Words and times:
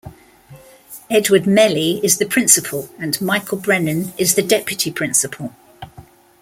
Edward 1.11 1.45
Melly 1.45 2.03
is 2.03 2.17
the 2.17 2.25
principal 2.25 2.89
and 2.97 3.21
Michael 3.21 3.59
Brennan 3.59 4.13
is 4.17 4.33
the 4.33 4.41
Deputy 4.41 4.91
Principal. 4.91 5.55